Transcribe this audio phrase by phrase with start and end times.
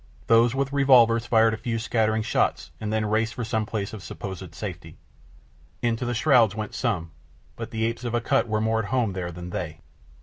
[0.25, 4.01] Those with revolvers fired a few scattering shots and then raced for some place of
[4.01, 4.97] supposed safety.
[5.83, 7.11] Into the shrouds went some;
[7.55, 9.77] but the apes of Akut were more at home there than they.